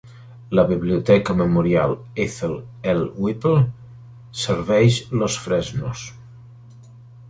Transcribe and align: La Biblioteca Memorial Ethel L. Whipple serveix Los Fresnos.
La 0.59 0.63
Biblioteca 0.69 1.35
Memorial 1.41 1.93
Ethel 2.25 2.57
L. 2.95 3.05
Whipple 3.27 3.63
serveix 4.47 5.01
Los 5.21 5.41
Fresnos. 5.47 6.13